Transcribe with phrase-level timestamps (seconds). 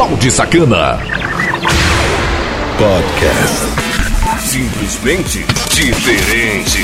[0.00, 0.98] Balde Sacana.
[2.78, 3.66] Podcast.
[4.40, 6.78] Simplesmente diferente.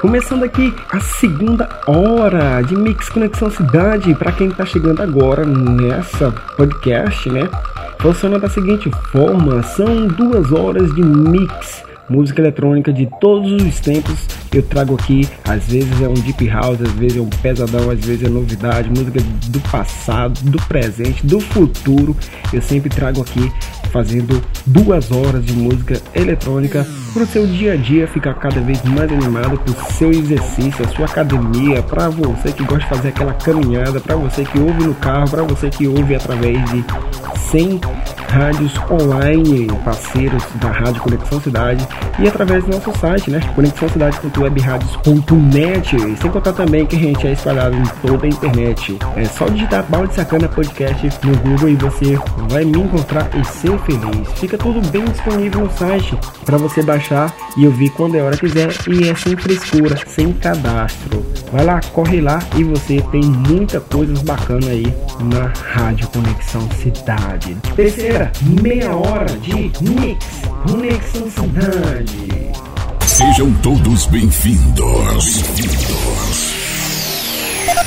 [0.00, 4.14] Começando aqui a segunda hora de Mix Conexão Cidade.
[4.14, 7.50] Para quem tá chegando agora nessa podcast, né?
[7.98, 14.26] Funciona da seguinte forma: são duas horas de mix música eletrônica de todos os tempos
[14.58, 15.28] eu trago aqui.
[15.44, 18.88] Às vezes é um deep house, às vezes é um pesadão, às vezes é novidade,
[18.88, 22.16] música do passado, do presente, do futuro.
[22.52, 23.52] Eu sempre trago aqui
[23.92, 28.82] fazendo duas horas de música eletrônica para o seu dia a dia ficar cada vez
[28.82, 33.08] mais animado, para o seu exercício, a sua academia, para você que gosta de fazer
[33.08, 36.84] aquela caminhada, para você que ouve no carro, para você que ouve através de
[37.50, 37.80] 100
[38.28, 43.40] rádios online, parceiros da Rádio Conexão Cidade e através do nosso site, né?
[44.50, 46.16] conexãocidade.webradios.net.
[46.20, 48.98] Sem contar também que a gente é espalhado em toda a internet.
[49.16, 53.78] É só digitar Balde Sacana Podcast no Google e você vai me encontrar e ser
[53.80, 54.28] feliz.
[54.34, 58.68] Fica tudo bem disponível no site para você baixar e ouvir quando é hora quiser
[58.88, 61.24] e é sem frescura, sem cadastro.
[61.52, 67.56] Vai lá, corre lá e você tem muita coisas bacanas aí na Rádio Conexão Cidade.
[67.74, 70.26] Terceira, meia hora de Mix
[70.66, 72.46] Conexão Cidade.
[73.16, 75.40] Sejam todos bem-vindos.
[75.40, 76.54] Bem-vindos.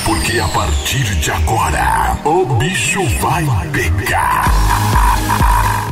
[0.03, 4.45] Porque a partir de agora, o bicho vai pegar.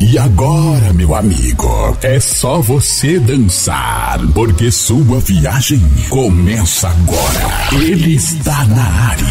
[0.01, 7.79] E agora, meu amigo, é só você dançar, porque sua viagem começa agora.
[7.79, 9.23] Ele está na área.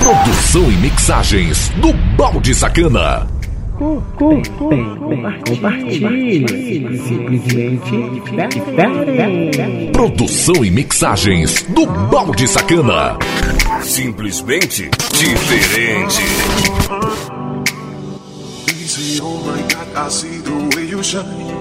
[0.00, 3.28] Produção e mixagens do Balde Sacana.
[3.78, 4.48] Compartilhe,
[6.98, 7.92] simplesmente.
[9.92, 13.18] Produção e mixagens do Balde Sacana.
[13.82, 16.22] Simplesmente diferente.
[19.20, 21.60] Oh my God, I see the way you shine.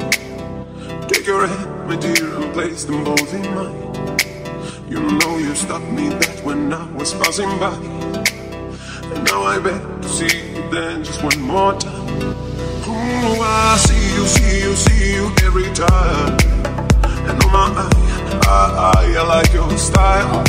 [1.09, 3.75] Take your hand, my dear, and place them both in mine.
[4.89, 7.73] You know you stopped me that when I was passing by.
[9.11, 11.94] And now I beg to see you dance just one more time.
[12.87, 16.37] Oh, I see you, see you, see you every time.
[17.27, 17.89] And oh my, eye,
[18.47, 20.43] I, I, I like your style.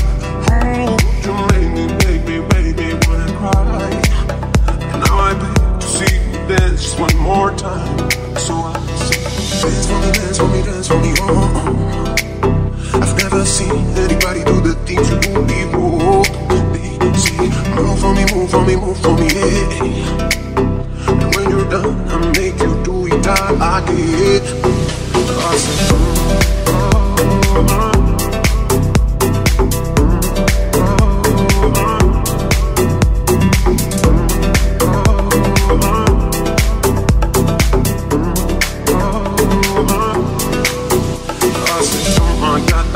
[0.50, 3.90] Oh, you make me, make me, make me wanna cry.
[4.92, 8.10] And now I beg to see you dance just one more time.
[8.38, 8.78] So I
[9.08, 9.22] say,
[9.62, 11.72] dance for me, dance for me, dance for me, oh, oh.
[12.44, 13.00] oh.
[13.02, 16.24] I've never seen anybody do the things you do before.
[17.16, 17.38] See,
[17.74, 20.45] move for me, move for me, move for me, yeah.
[21.66, 24.42] And when you're done, I make you do it all again.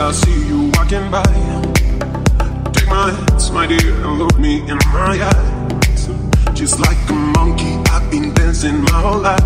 [0.02, 1.22] I see you walking by.
[2.72, 3.12] Take my
[3.52, 6.08] my dear, and look me in my eyes.
[6.54, 7.76] Just like a monkey,
[8.60, 9.42] dancing my whole life.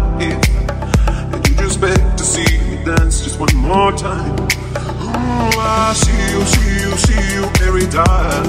[1.33, 4.35] And you just beg to see me dance just one more time.
[4.77, 8.47] Oh, I see you, see you, see you every time.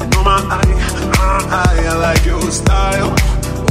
[0.00, 0.72] And oh my eye,
[1.20, 3.12] my eye, I like your style.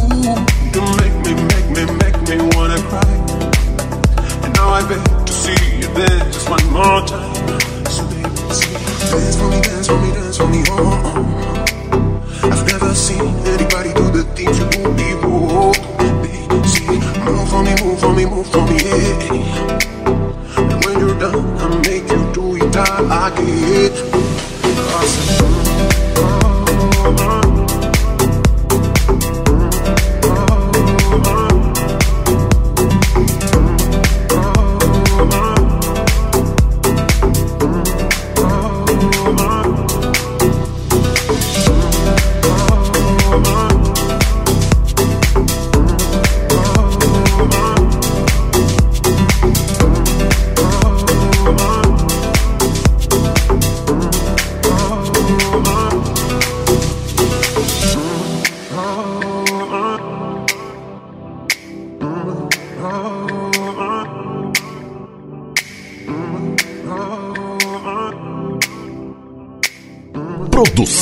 [0.05, 0.37] Ooh,
[0.73, 3.13] you make me, make me, make me wanna cry.
[4.43, 7.35] And now I beg to see you dance just one more time.
[7.89, 8.73] So baby, see,
[9.09, 10.77] dance for me, dance for me, dance for me, oh.
[10.77, 11.23] oh.
[12.43, 12.49] oh.
[12.51, 15.06] I've never seen anybody do the things you do
[18.17, 18.79] me, move for me.
[20.57, 23.91] And when you're done, I make you do it again.
[24.79, 25.15] Oh,
[26.17, 27.46] oh, oh.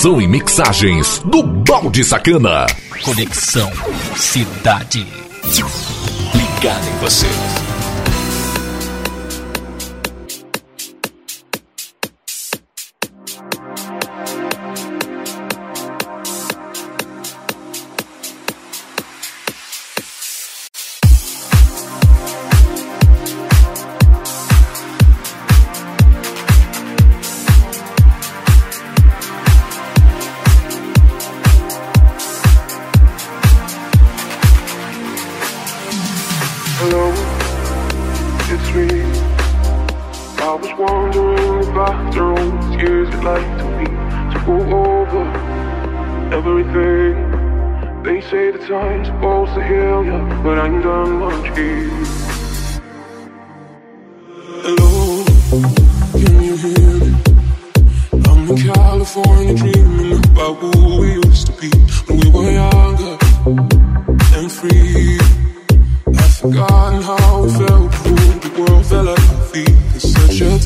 [0.05, 2.67] Produção e mixagens do Balde Sacana.
[3.03, 3.71] Conexão
[4.15, 5.03] Cidade.
[6.35, 7.64] Ligado em você.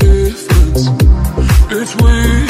[0.00, 0.88] difference.
[1.72, 2.49] It's way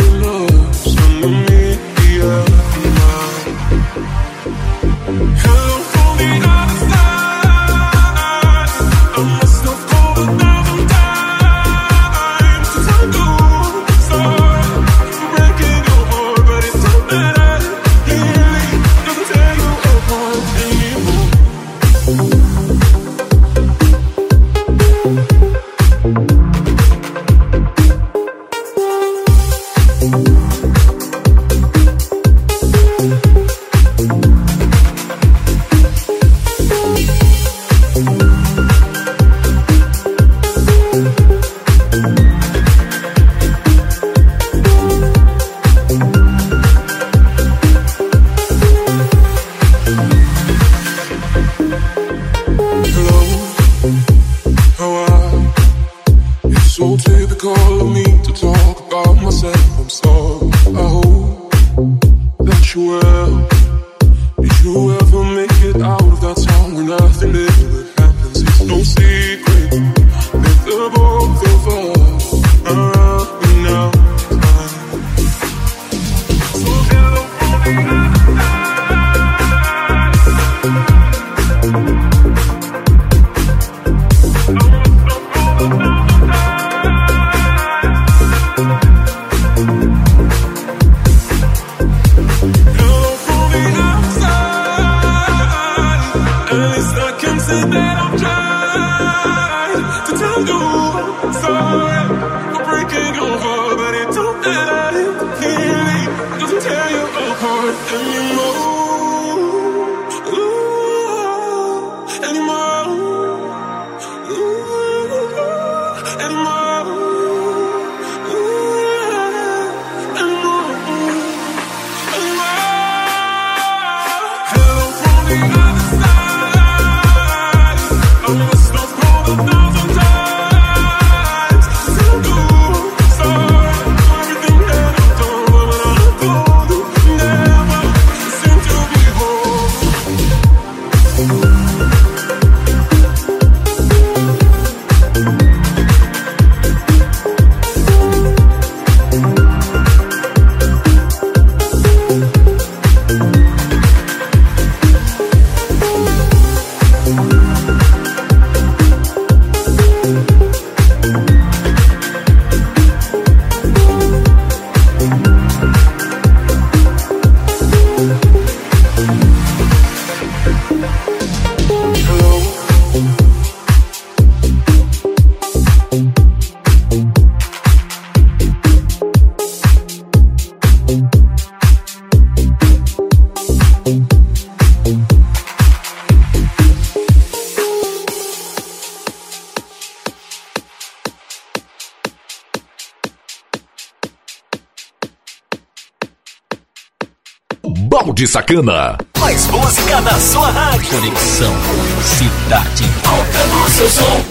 [199.21, 200.90] Mais música na sua rádio.
[200.90, 201.54] Conexão
[202.02, 204.29] Cidade Alta no seu som.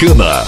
[0.00, 0.39] Balde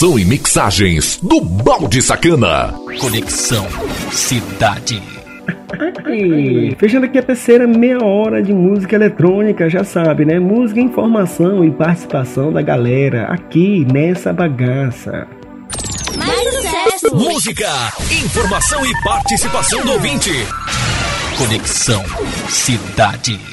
[0.00, 2.72] Produção e mixagens do Balde Sacana.
[2.98, 3.66] Conexão
[4.10, 5.02] Cidade.
[6.08, 10.38] E fechando aqui a terceira meia hora de música eletrônica, já sabe, né?
[10.38, 15.28] Música, informação e participação da galera aqui nessa bagaça.
[16.16, 17.14] Mais sucesso!
[17.14, 17.68] Música,
[18.24, 20.32] informação e participação do ouvinte.
[21.36, 22.02] Conexão
[22.48, 23.49] Cidade.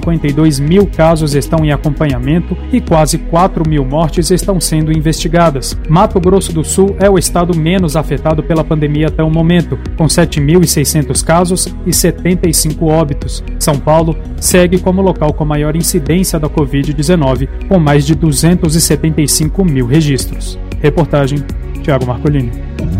[0.00, 5.78] 552 mil casos estão em acompanhamento e quase 4 mil mortes estão sendo investigadas.
[5.88, 10.04] Mato Grosso do Sul é o estado menos afetado pela pandemia até o momento, com
[10.06, 13.42] 7.600 casos e 75 óbitos.
[13.58, 19.86] São Paulo segue como local com maior incidência da Covid-19, com mais de 275 mil
[19.86, 20.58] registros.
[20.80, 21.38] Reportagem
[21.88, 22.52] Tiago Marcolini.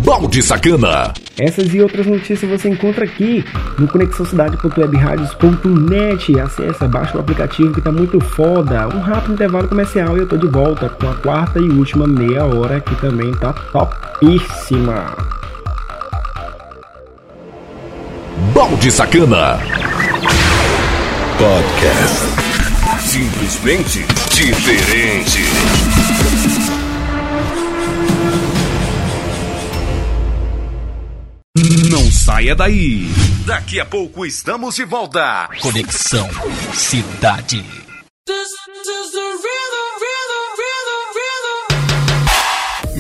[0.02, 1.12] Balde Sacana.
[1.38, 3.44] Essas e outras notícias você encontra aqui
[3.78, 6.40] no conexãocidade.webradios.net.
[6.40, 8.88] Acesse, baixa o aplicativo que tá muito foda.
[8.88, 12.46] Um rápido intervalo comercial e eu tô de volta com a quarta e última meia
[12.46, 15.14] hora que também tá topíssima.
[18.54, 19.58] Balde Sacana.
[21.36, 22.24] Podcast.
[23.00, 25.42] Simplesmente diferente.
[32.28, 33.08] Saia daí.
[33.46, 35.48] Daqui a pouco estamos de volta.
[35.62, 36.28] Conexão
[36.74, 37.64] Cidade.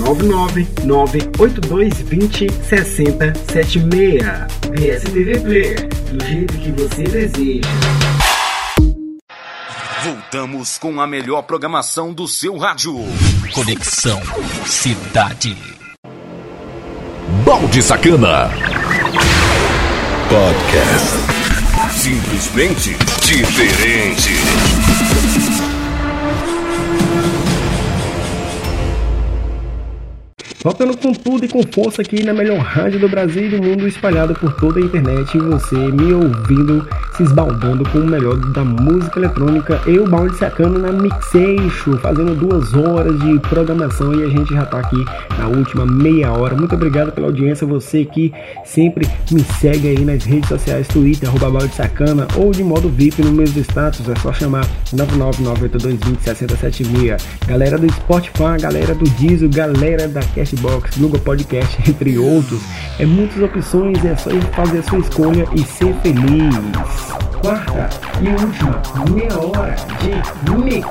[0.00, 4.22] 9998220 6076.
[4.70, 7.68] BSTV Player, do jeito que você deseja.
[10.02, 12.96] Voltamos com a melhor programação do seu rádio.
[13.54, 14.20] Conexão
[14.66, 15.56] Cidade.
[17.44, 18.50] Balde Sacana.
[20.28, 21.16] Podcast.
[21.92, 24.81] Simplesmente diferente.
[30.62, 33.88] Voltando com tudo e com força aqui na melhor rádio do Brasil e do mundo,
[33.88, 38.64] espalhado por toda a internet, e você me ouvindo, se esbaldando com o melhor da
[38.64, 39.80] música eletrônica.
[39.88, 44.78] Eu, Balde Sacano, na Mixeixo, fazendo duas horas de programação e a gente já tá
[44.78, 45.04] aqui
[45.36, 46.54] na última meia hora.
[46.54, 48.32] Muito obrigado pela audiência, você que
[48.64, 53.20] sempre me segue aí nas redes sociais, Twitter, arroba Balde Sacana, ou de modo VIP
[53.20, 57.20] no meus status, é só chamar 99982206076.
[57.48, 60.22] Galera do Spotify, galera do Diesel, galera da
[60.52, 62.60] Castbox, Google Podcast, entre outros.
[62.98, 66.54] É muitas opções, é só fazer a sua escolha e ser feliz.
[67.40, 67.88] Quarta
[68.20, 70.88] e última meia hora de Mix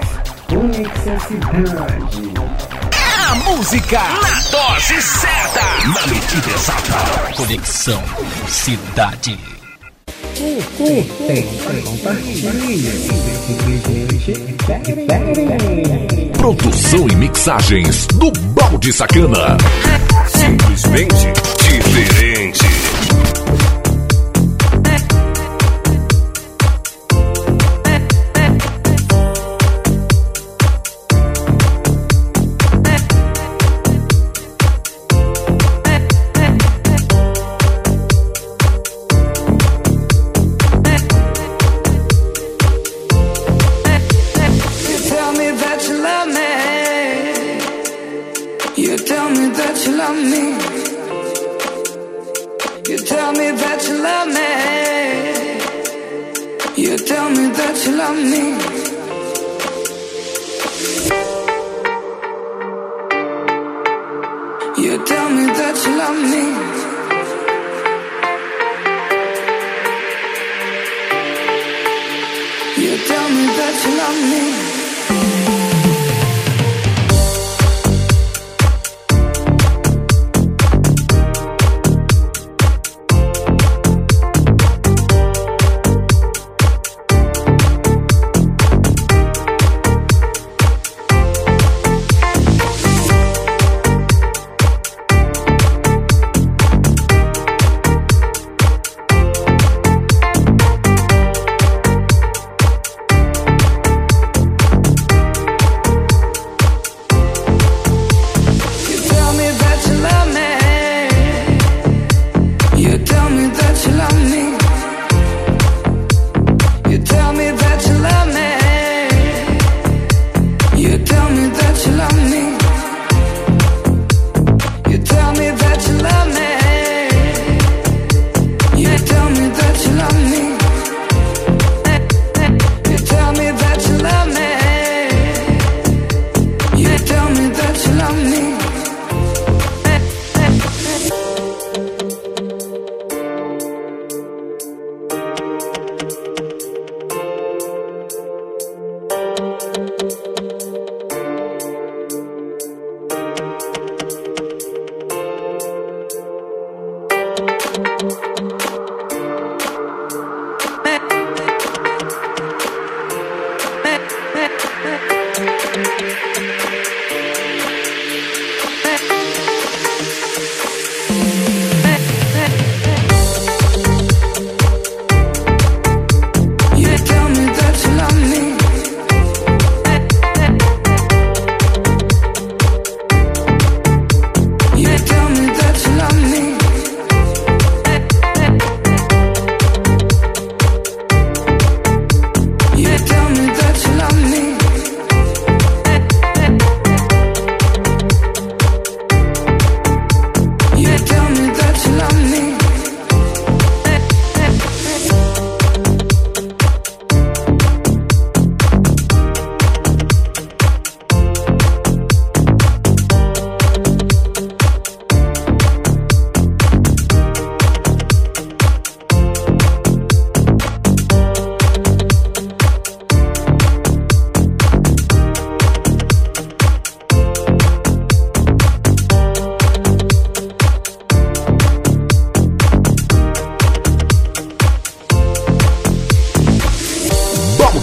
[0.48, 2.34] Conexão Cidade.
[3.30, 5.62] A música na dose certa.
[5.88, 7.34] Na medida exata.
[7.36, 8.04] Conexão
[8.48, 9.40] Cidade.
[10.78, 11.44] Curtem,
[11.84, 13.92] compartilhem, simplesmente
[16.38, 18.32] Produção e mixagens do
[18.72, 19.58] Balde Sacana.
[20.28, 22.91] Simplesmente diferente.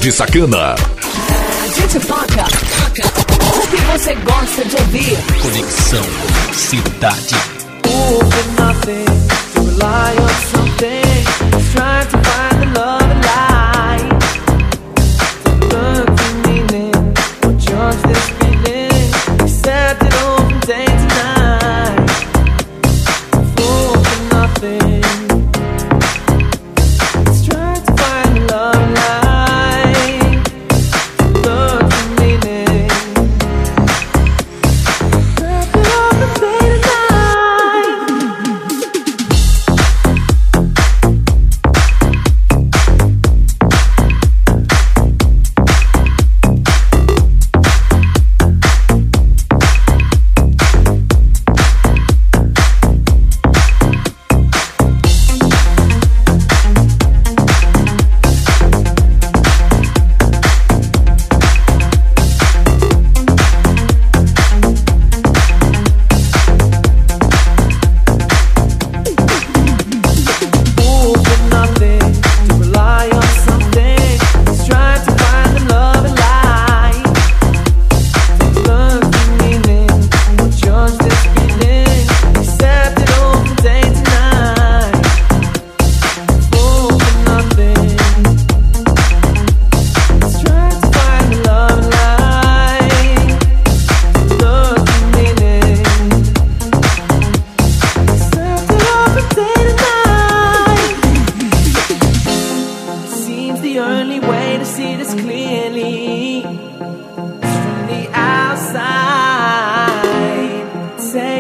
[0.09, 0.75] Rádio Sacana.
[0.75, 2.45] A gente toca,
[3.59, 5.19] o que você gosta de ouvir.
[5.43, 6.05] Conexão
[6.53, 7.59] Cidade.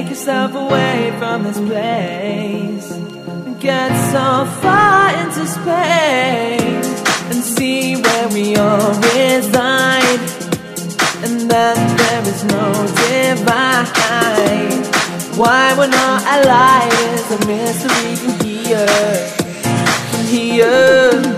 [0.02, 6.92] take yourself away from this place and get so far into space
[7.30, 10.22] and see where we all reside
[11.24, 12.66] and that there is no
[13.08, 14.86] divide.
[15.36, 18.86] Why we're not allied is a mystery here,
[20.28, 21.37] here.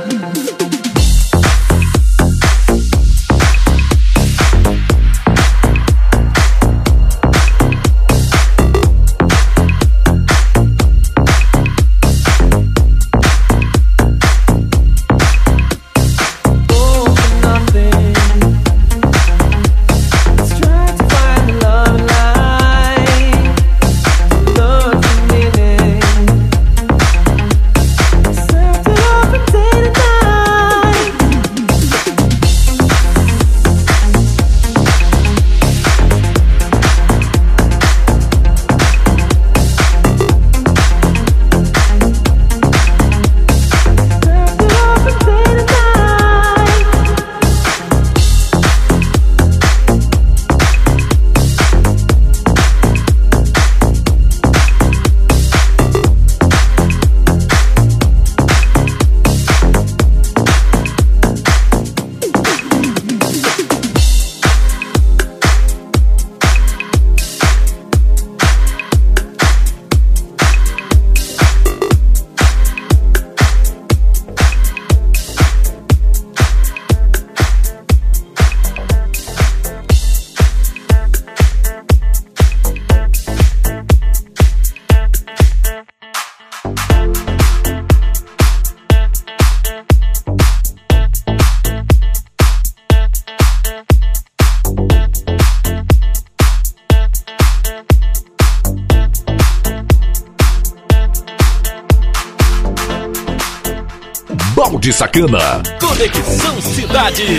[104.61, 105.63] De Sacana.
[105.81, 107.39] Conexão Cidade.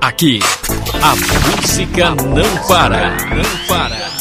[0.00, 0.40] Aqui,
[1.02, 4.13] a música não para, não para.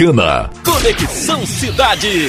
[0.00, 0.50] Balde Sacana.
[0.64, 2.28] Conexão Cidade.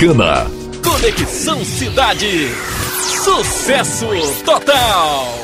[0.00, 0.46] Balde Sacana.
[0.82, 2.48] Conexão Cidade.
[3.22, 4.06] Sucesso
[4.44, 5.39] total.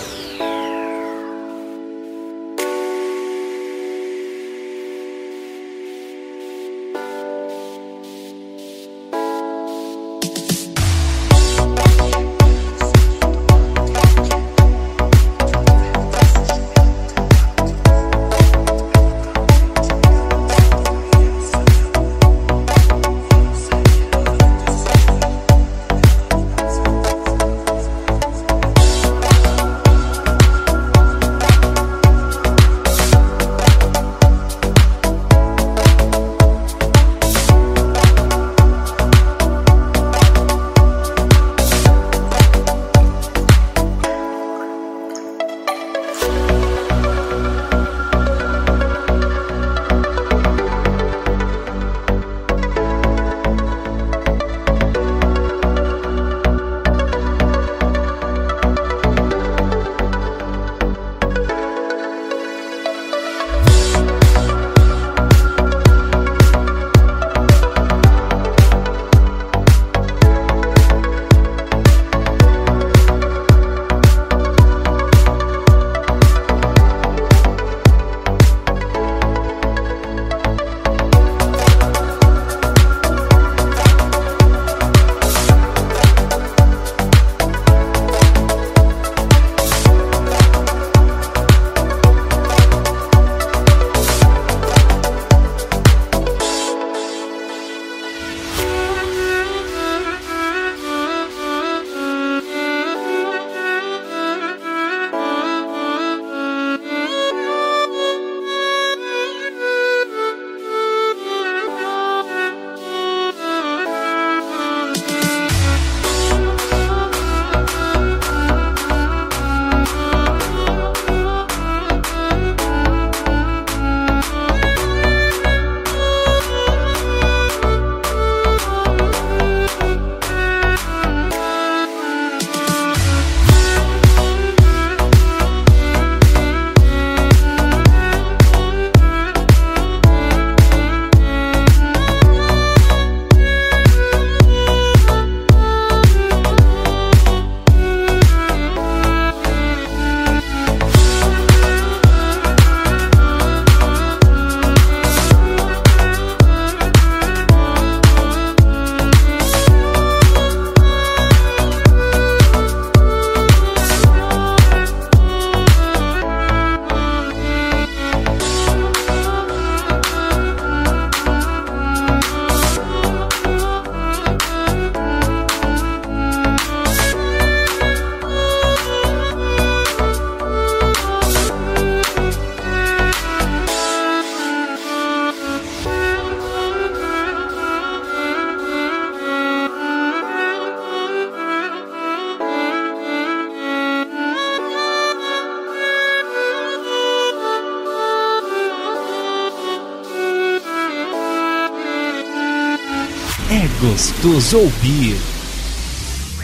[204.16, 205.16] Gostoso ouvir.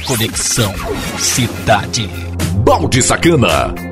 [0.07, 0.75] Conexão
[1.19, 2.09] Cidade.
[2.65, 3.92] Balde Sacana.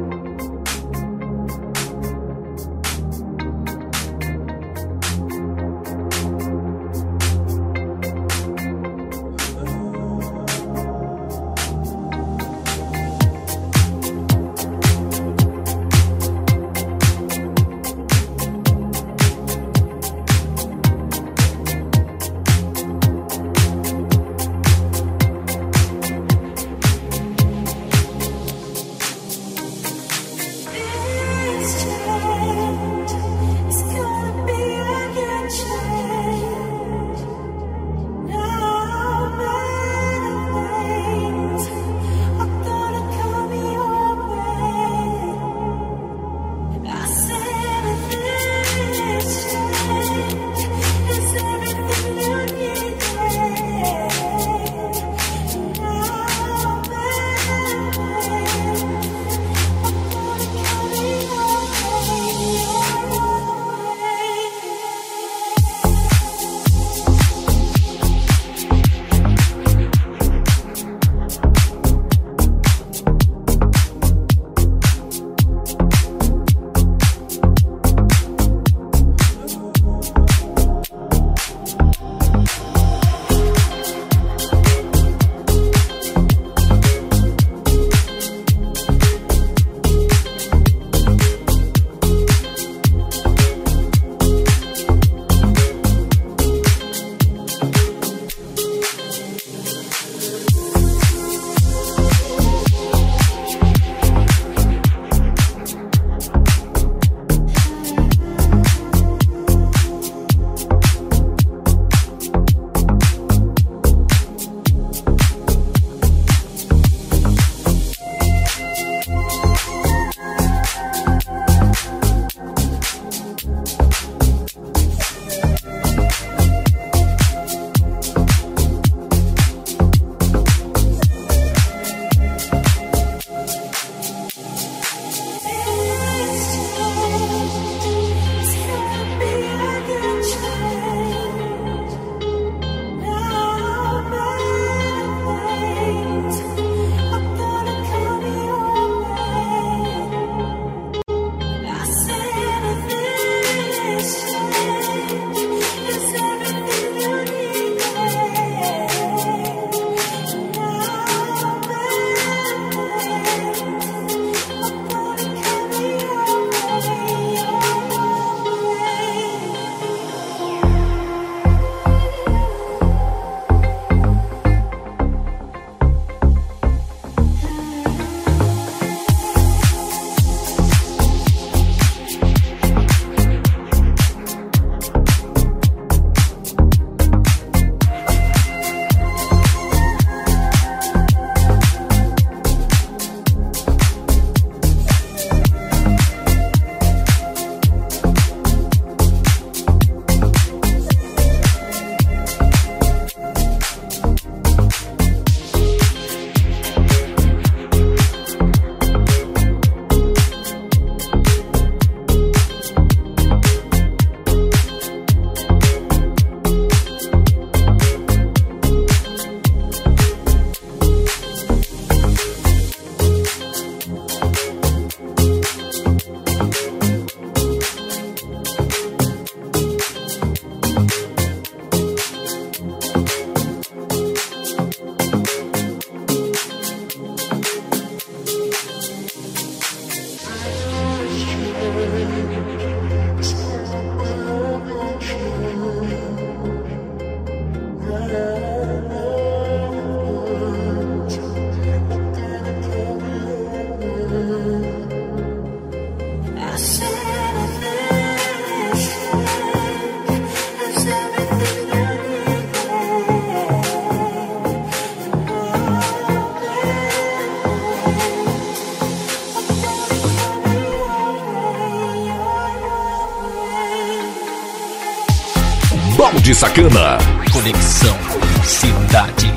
[276.40, 276.96] Sacana.
[277.30, 277.94] Conexão
[278.42, 279.30] Cidade.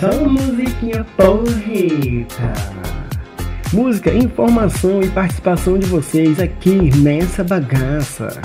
[0.00, 2.54] Só musiquinha porreta.
[3.70, 8.40] Música, informação e participação de vocês aqui nessa bagaça.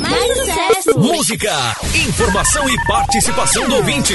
[0.00, 0.98] Mais sucesso!
[0.98, 1.52] Música,
[1.94, 4.14] informação e participação do ouvinte.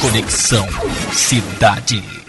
[0.00, 0.66] Conexão
[1.12, 2.21] Cidade.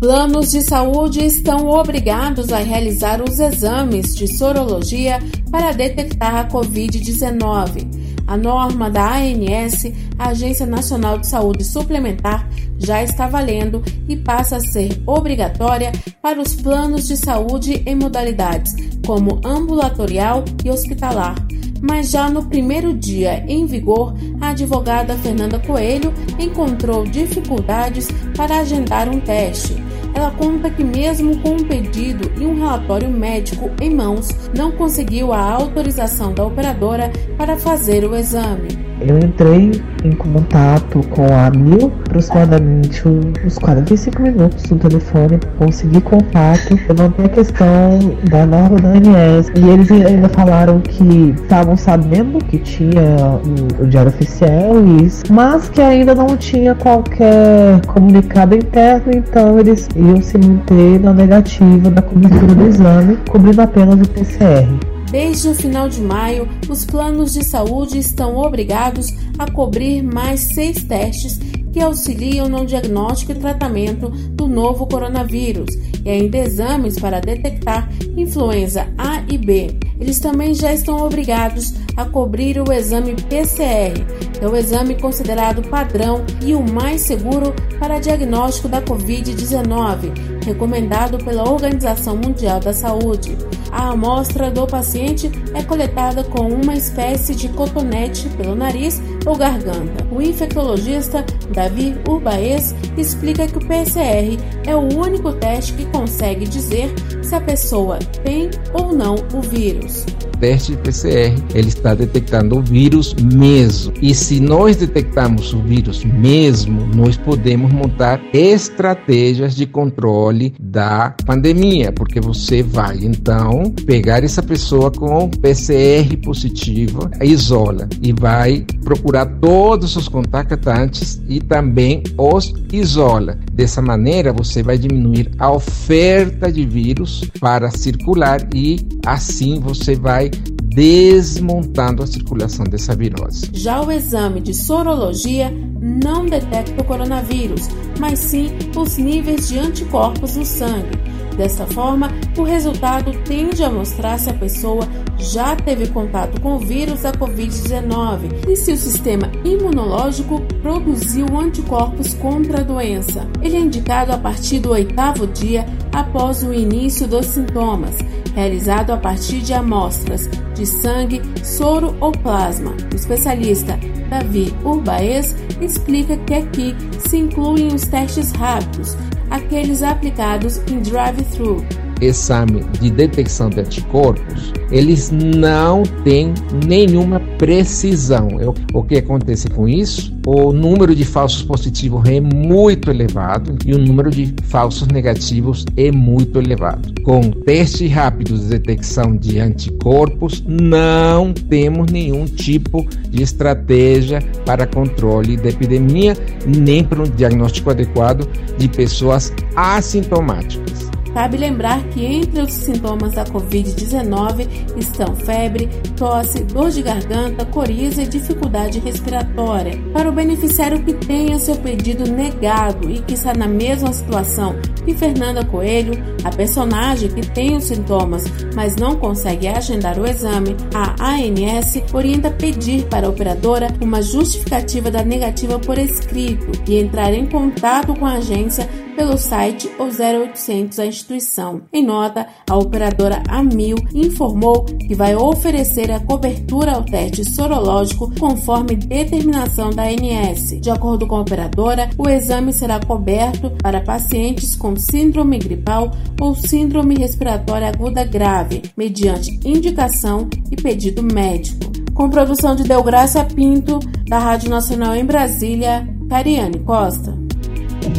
[0.00, 5.18] Planos de saúde estão obrigados a realizar os exames de sorologia
[5.50, 8.24] para detectar a Covid-19.
[8.26, 12.48] A norma da ANS, Agência Nacional de Saúde Suplementar,
[12.78, 15.92] já está valendo e passa a ser obrigatória
[16.22, 18.74] para os planos de saúde em modalidades
[19.04, 21.34] como ambulatorial e hospitalar.
[21.82, 29.06] Mas já no primeiro dia em vigor, a advogada Fernanda Coelho encontrou dificuldades para agendar
[29.06, 29.89] um teste.
[30.14, 35.32] Ela conta que, mesmo com um pedido e um relatório médico em mãos, não conseguiu
[35.32, 38.89] a autorização da operadora para fazer o exame.
[39.00, 39.72] Eu entrei
[40.04, 46.68] em contato com a Mil aproximadamente uns 45 minutos no telefone para conseguir contato.
[46.68, 47.98] Tenho a questão
[48.30, 53.40] da norma da ANS e eles ainda falaram que estavam sabendo que tinha
[53.80, 59.58] o, o diário oficial e isso, mas que ainda não tinha qualquer comunicado interno, então
[59.58, 64.68] eles iam se manter na negativa da cobertura do exame, cobrindo apenas o PCR.
[65.10, 70.84] Desde o final de maio, os planos de saúde estão obrigados a cobrir mais seis
[70.84, 71.38] testes
[71.72, 78.88] que auxiliam no diagnóstico e tratamento do novo coronavírus e ainda exames para detectar influenza
[78.96, 79.76] A e B.
[80.00, 83.92] Eles também já estão obrigados a cobrir o exame PCR,
[84.32, 91.18] que é o exame considerado padrão e o mais seguro para diagnóstico da Covid-19, recomendado
[91.24, 93.36] pela Organização Mundial da Saúde.
[93.70, 100.06] A amostra do paciente é coletada com uma espécie de cotonete pelo nariz ou garganta.
[100.10, 106.92] O infectologista Davi Urbaez explica que o PCR é o único teste que consegue dizer
[107.22, 110.04] se a pessoa tem ou não o vírus
[110.40, 113.92] teste de PCR, ele está detectando o vírus mesmo.
[114.00, 121.92] E se nós detectarmos o vírus mesmo, nós podemos montar estratégias de controle da pandemia,
[121.92, 129.94] porque você vai então pegar essa pessoa com PCR positiva, isola e vai procurar todos
[129.96, 133.38] os contactantes e também os isola.
[133.52, 140.29] Dessa maneira, você vai diminuir a oferta de vírus para circular e assim você vai
[140.72, 143.50] desmontando a circulação dessa virose.
[143.52, 147.68] Já o exame de sorologia não detecta o coronavírus,
[147.98, 150.98] mas sim os níveis de anticorpos no sangue.
[151.36, 154.86] Dessa forma, o resultado tende a mostrar se a pessoa
[155.20, 162.14] já teve contato com o vírus da Covid-19 e se o sistema imunológico produziu anticorpos
[162.14, 163.28] contra a doença.
[163.42, 167.96] Ele é indicado a partir do oitavo dia após o início dos sintomas,
[168.34, 172.74] realizado a partir de amostras de sangue, soro ou plasma.
[172.92, 176.76] O especialista Davi Urbaez explica que aqui
[177.08, 178.96] se incluem os testes rápidos,
[179.30, 181.64] aqueles aplicados em drive-thru,
[182.00, 186.32] exame de detecção de anticorpos, eles não têm
[186.66, 188.28] nenhuma precisão.
[188.72, 190.14] O que acontece com isso?
[190.26, 195.90] O número de falsos positivos é muito elevado e o número de falsos negativos é
[195.90, 196.92] muito elevado.
[197.02, 205.36] Com testes rápidos de detecção de anticorpos, não temos nenhum tipo de estratégia para controle
[205.36, 208.28] da epidemia, nem para um diagnóstico adequado
[208.58, 210.89] de pessoas assintomáticas.
[211.14, 214.46] Cabe lembrar que entre os sintomas da Covid-19
[214.76, 219.78] estão febre, tosse, dor de garganta, coriza e dificuldade respiratória.
[219.92, 224.54] Para o beneficiário que tenha seu pedido negado e que está na mesma situação
[224.84, 225.92] que Fernanda Coelho,
[226.24, 232.30] a personagem que tem os sintomas, mas não consegue agendar o exame, a ANS orienta
[232.30, 238.06] pedir para a operadora uma justificativa da negativa por escrito e entrar em contato com
[238.06, 241.62] a agência pelo site ou 0800 a instituição.
[241.72, 248.76] Em nota, a operadora Amil informou que vai oferecer a cobertura ao teste sorológico conforme
[248.76, 250.60] determinação da ANS.
[250.60, 256.34] De acordo com a operadora, o exame será coberto para pacientes com síndrome gripal ou
[256.34, 261.70] síndrome respiratória aguda grave, mediante indicação e pedido médico.
[261.94, 263.78] Com produção de Delgraça Pinto,
[264.08, 267.19] da Rádio Nacional em Brasília, Cariane Costa.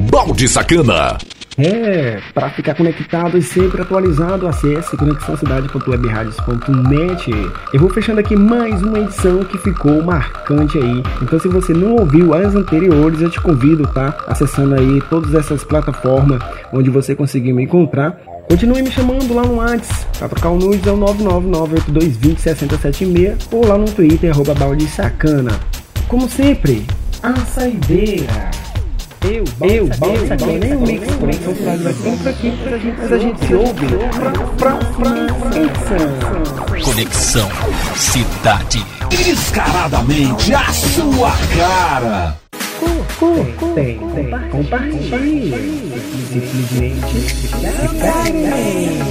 [0.09, 1.17] Balde Sacana.
[1.57, 7.31] É, para ficar conectado e sempre atualizado, acesse conexãocidade.webradios.net.
[7.73, 11.03] Eu vou fechando aqui mais uma edição que ficou marcante aí.
[11.21, 14.17] Então, se você não ouviu as anteriores, eu te convido, tá?
[14.27, 18.17] Acessando aí todas essas plataformas onde você conseguiu me encontrar.
[18.49, 23.77] Continue me chamando lá no Whats, para trocar o nudes é o 99982206076 ou lá
[23.77, 25.59] no Twitter, arroba balde sacana.
[26.07, 26.85] Como sempre,
[27.23, 28.51] a saideira.
[29.23, 33.11] Eu, eu, eu, eu, nem um Mix Prince faz a compra aqui pra gente, mas
[33.11, 35.11] a gente se ouve pra, pra, pra,
[36.65, 37.49] pra, Conexão
[37.95, 38.83] Cidade.
[39.09, 42.37] Descaradamente a sua cara.
[43.19, 43.99] Curtem,
[44.49, 45.91] compartilhem
[46.31, 47.51] Simplesmente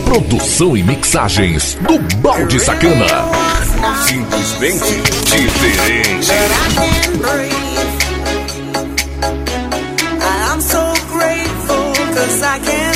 [0.05, 3.07] Produção e mixagens do Balde Sacana.
[4.07, 5.03] Simplesmente
[5.37, 6.31] diferente.
[12.43, 12.90] I can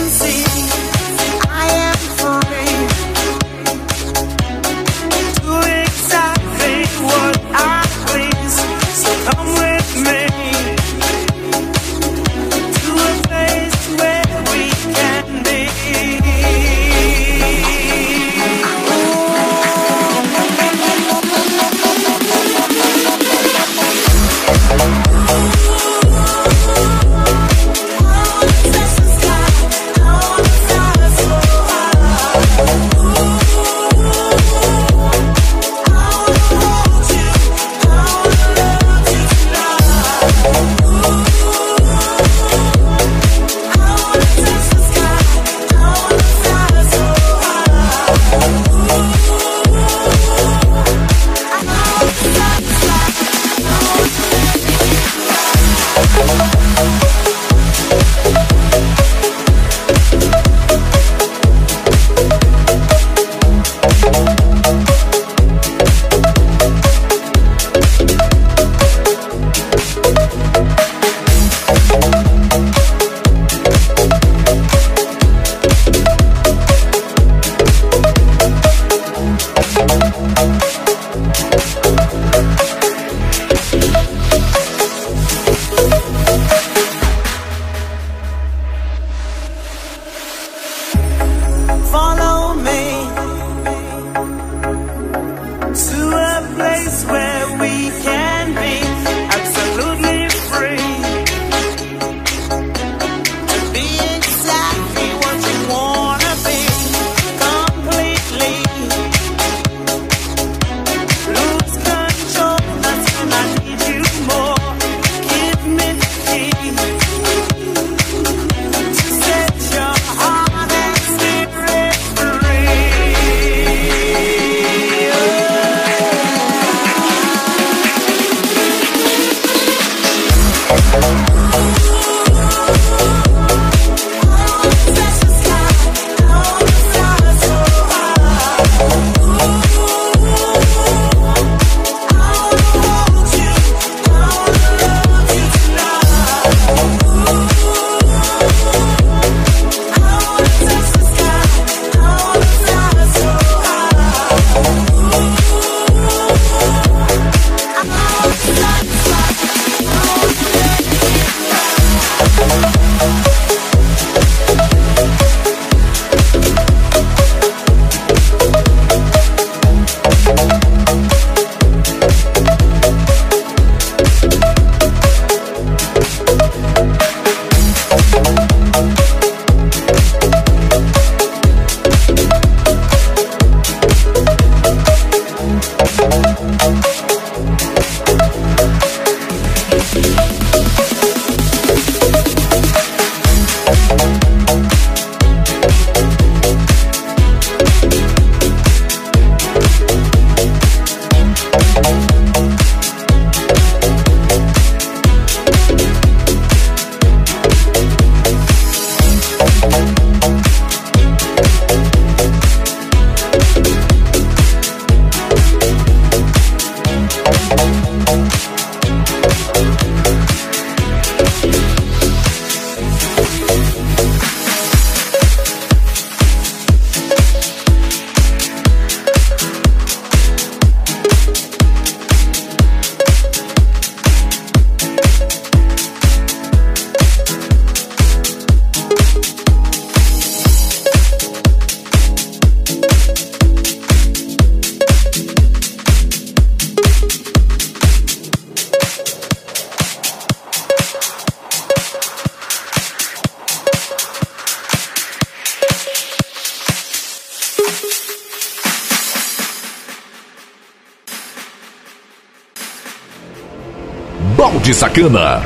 [264.95, 265.44] diferente.